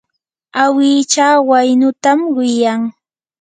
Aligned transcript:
awicha 0.63 1.27
waynutam 1.49 2.19
wiyan. 2.35 2.81